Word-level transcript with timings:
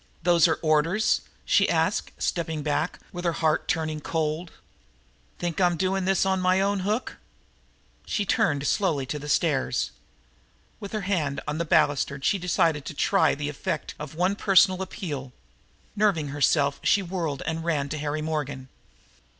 "Those 0.23 0.47
are 0.47 0.57
orders?" 0.63 1.21
she 1.45 1.69
asked, 1.69 2.09
stepping 2.19 2.63
back, 2.63 2.97
with 3.11 3.23
her 3.23 3.33
heart 3.33 3.67
turning 3.67 4.01
cold. 4.01 4.49
"Think 5.37 5.61
I'm 5.61 5.77
doing 5.77 6.05
this 6.05 6.25
on 6.25 6.39
my 6.41 6.59
own 6.59 6.79
hook?" 6.79 7.17
She 8.07 8.25
turned 8.25 8.65
slowly 8.65 9.05
to 9.05 9.19
the 9.19 9.29
stairs. 9.29 9.91
With 10.79 10.91
her 10.93 11.01
hand 11.01 11.39
on 11.47 11.59
the 11.59 11.65
balustrade 11.65 12.25
she 12.25 12.39
decided 12.39 12.83
to 12.85 12.95
try 12.95 13.35
the 13.35 13.47
effect 13.47 13.93
of 13.99 14.15
one 14.15 14.35
personal 14.35 14.81
appeal. 14.81 15.33
Nerving 15.95 16.29
herself 16.29 16.79
she 16.81 17.03
whirled 17.03 17.43
and 17.45 17.63
ran 17.63 17.87
to 17.89 17.99
Harry 17.99 18.23
Morgan. 18.23 18.69